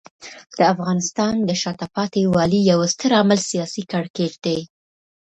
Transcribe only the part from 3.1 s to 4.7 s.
عامل سیاسي کړکېچ دی.